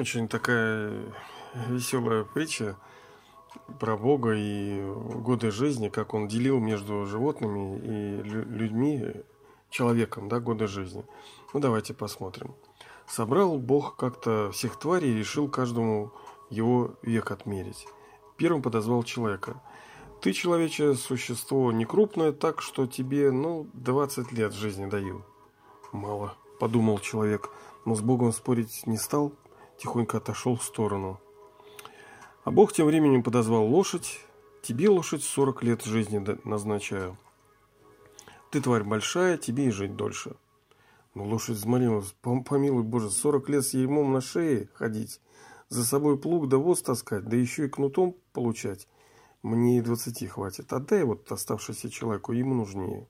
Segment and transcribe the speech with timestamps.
[0.00, 1.12] Очень такая
[1.68, 2.78] веселая притча
[3.78, 9.12] про Бога и годы жизни, как он делил между животными и людьми,
[9.68, 11.04] человеком, да, годы жизни.
[11.52, 12.54] Ну, давайте посмотрим.
[13.06, 16.12] Собрал Бог как-то всех тварей и решил каждому
[16.48, 17.86] его век отмерить.
[18.38, 19.60] Первым подозвал человека.
[20.22, 25.26] Ты, человече, существо не крупное, так что тебе, ну, 20 лет жизни даю.
[25.92, 27.50] Мало, подумал человек,
[27.84, 29.34] но с Богом спорить не стал,
[29.80, 31.20] тихонько отошел в сторону.
[32.44, 34.20] А Бог тем временем подозвал лошадь.
[34.62, 37.16] Тебе, лошадь, 40 лет жизни назначаю.
[38.50, 40.36] Ты, тварь большая, тебе и жить дольше.
[41.14, 42.14] Но лошадь взмолилась.
[42.20, 45.20] Помилуй, Боже, 40 лет с ерьмом на шее ходить,
[45.68, 48.86] за собой плуг да воз таскать, да еще и кнутом получать.
[49.42, 50.72] Мне и двадцати хватит.
[50.72, 53.08] Отдай вот оставшийся человеку, ему нужнее.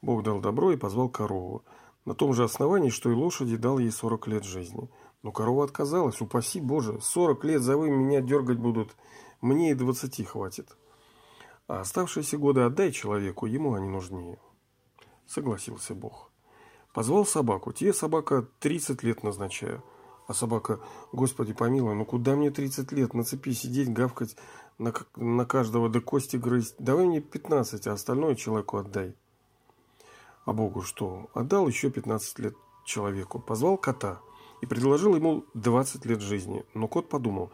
[0.00, 1.64] Бог дал добро и позвал корову.
[2.06, 4.88] На том же основании, что и лошади, дал ей 40 лет жизни.
[5.22, 6.20] Но корова отказалась.
[6.20, 8.96] Упаси Боже, 40 лет за вы меня дергать будут.
[9.40, 10.68] Мне и 20 хватит.
[11.66, 14.38] А оставшиеся годы отдай человеку, ему они нужнее.
[15.26, 16.30] Согласился Бог.
[16.94, 17.72] Позвал собаку.
[17.72, 19.82] Тебе, собака, 30 лет назначаю.
[20.28, 20.78] А собака,
[21.10, 23.14] господи помилуй, ну куда мне 30 лет?
[23.14, 24.36] На цепи сидеть, гавкать,
[24.78, 26.76] на, на каждого до кости грызть.
[26.78, 29.16] Давай мне 15, а остальное человеку отдай.
[30.46, 31.28] А Богу что?
[31.34, 33.38] Отдал еще 15 лет человеку.
[33.38, 34.20] Позвал кота
[34.62, 36.64] и предложил ему 20 лет жизни.
[36.72, 37.50] Но кот подумал,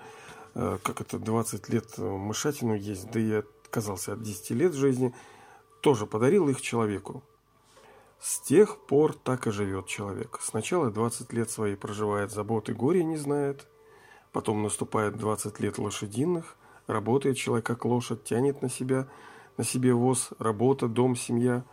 [0.54, 5.14] «Э, как это 20 лет э, мышатину есть, да и отказался от 10 лет жизни,
[5.80, 7.22] тоже подарил их человеку.
[8.20, 10.38] С тех пор так и живет человек.
[10.42, 13.66] Сначала 20 лет свои проживает заботы, горе не знает.
[14.30, 16.56] Потом наступает 20 лет лошадиных.
[16.86, 19.08] Работает человек как лошадь, тянет на себя,
[19.56, 21.64] на себе воз, работа, дом, семья.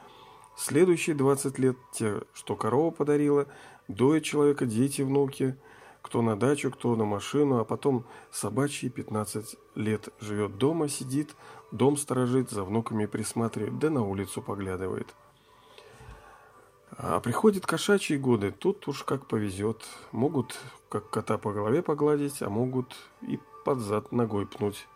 [0.60, 3.48] Следующие 20 лет те, что корова подарила,
[3.88, 5.56] Доят человека дети, внуки,
[6.02, 11.34] кто на дачу, кто на машину, а потом собачьи 15 лет живет дома, сидит,
[11.72, 15.16] дом сторожит, за внуками присматривает, да на улицу поглядывает.
[16.98, 19.86] А приходят кошачьи годы, тут уж как повезет.
[20.12, 20.60] Могут
[20.90, 24.90] как кота по голове погладить, а могут и под зад ногой пнуть.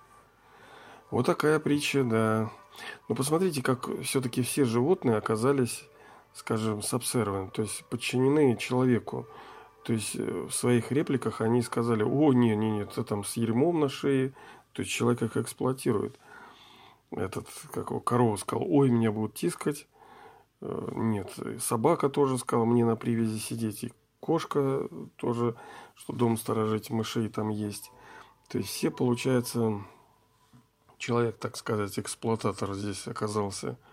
[1.09, 2.51] Вот такая притча, да.
[3.07, 5.85] Но посмотрите, как все-таки все животные оказались
[6.33, 9.27] скажем, subservient, то есть подчинены человеку.
[9.83, 13.37] То есть э, в своих репликах они сказали, о, не, не, нет, это там с
[13.37, 14.33] ермом на шее,
[14.73, 16.17] то есть человек их эксплуатирует.
[17.11, 19.87] Этот, как его, корова сказал, ой, меня будут тискать.
[20.61, 23.83] Э, нет, собака тоже сказала, мне на привязи сидеть.
[23.83, 25.55] И кошка тоже,
[25.95, 27.91] что дом сторожить, мышей там есть.
[28.49, 29.83] То есть все, получается,
[31.05, 33.77] человек, так сказать, эксплуататор здесь оказался–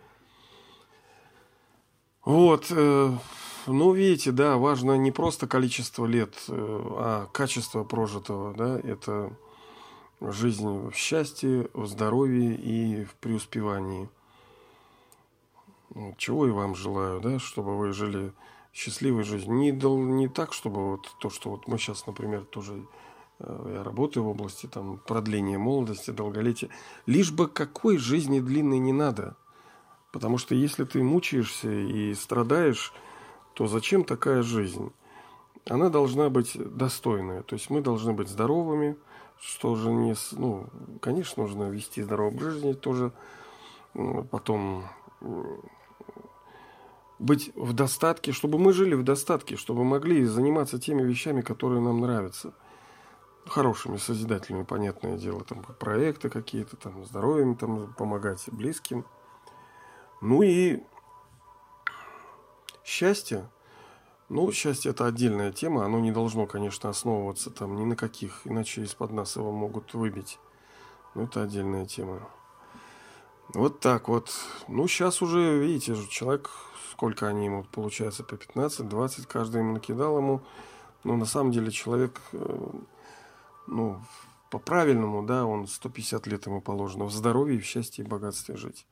[2.25, 3.13] вот, э,
[3.67, 9.33] ну, видите, да, важно не просто количество лет, э, а качество прожитого, да, это
[10.21, 14.11] жизнь в счастье, в здоровье и в преуспевании.
[16.19, 18.33] Чего и вам желаю, да, чтобы вы жили
[18.75, 19.57] счастливой жизнью.
[19.57, 22.85] Не, не так, чтобы вот то, что вот мы сейчас, например, тоже
[23.41, 26.71] я работаю в области там продления молодости, долголетия.
[27.07, 29.37] Лишь бы какой жизни длинной не надо–
[30.13, 32.93] Потому что если ты мучаешься и страдаешь,
[33.55, 34.93] то зачем такая жизнь?
[35.69, 37.43] Она должна быть достойная.
[37.43, 38.97] То есть мы должны быть здоровыми,
[39.41, 40.15] что же не...
[40.33, 40.67] Ну,
[41.01, 43.13] конечно, нужно вести здоровый образ жизни тоже.
[44.31, 44.85] Потом
[47.19, 52.01] быть в достатке, чтобы мы жили в достатке, чтобы могли заниматься теми вещами, которые нам
[52.01, 52.53] нравятся.
[53.51, 59.05] Хорошими, созидательными, понятное дело, там проекты какие-то, там здоровьем там помогать близким–
[60.21, 60.83] ну и
[62.85, 63.49] счастье.
[64.29, 65.85] Ну, счастье это отдельная тема.
[65.85, 70.39] Оно не должно, конечно, основываться там ни на каких, иначе из-под нас его могут выбить.
[71.15, 72.29] Но это отдельная тема.
[73.55, 74.31] Вот так вот.
[74.69, 76.51] Ну, сейчас уже, видите, человек,
[76.93, 80.43] сколько они ему, получается, по 15-20, каждый ему накидал ему.
[81.03, 82.71] Но на самом деле человек, э,
[83.71, 84.03] ну,
[84.51, 88.87] по-правильному, да, он 150 лет ему положено в здоровье, в счастье и богатстве жить.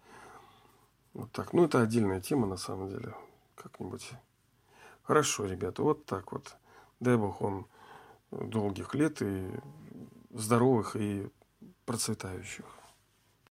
[1.15, 1.53] Вот так.
[1.53, 3.15] Ну, это отдельная тема, на самом деле.
[3.57, 4.13] Как-нибудь.
[5.03, 6.57] Хорошо, ребята, вот так вот.
[7.01, 7.67] Дай Бог вам
[8.31, 9.51] долгих лет и
[10.31, 11.29] здоровых и
[11.87, 12.65] процветающих.